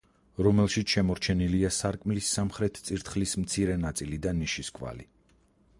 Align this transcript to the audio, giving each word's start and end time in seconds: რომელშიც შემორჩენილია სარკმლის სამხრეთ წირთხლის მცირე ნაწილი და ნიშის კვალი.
რომელშიც 0.45 0.93
შემორჩენილია 0.95 1.69
სარკმლის 1.79 2.31
სამხრეთ 2.39 2.81
წირთხლის 2.89 3.35
მცირე 3.45 3.79
ნაწილი 3.87 4.21
და 4.27 4.37
ნიშის 4.41 4.75
კვალი. 4.79 5.09